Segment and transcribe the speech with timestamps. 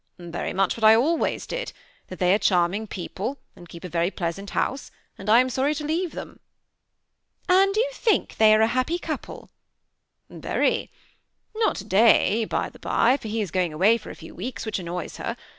[0.17, 1.73] "Very much what I always did:
[2.07, 5.47] that they are very charming people, and keep a very pleasant house, and I am
[5.51, 6.39] sorry to leave them.''
[7.49, 9.51] ^ And you think they are a happy couple?"•
[10.39, 10.89] ^ Very,*
[11.23, 14.33] * not to day, by the by, for he is going away for a few
[14.33, 15.37] weeks, which annoys her.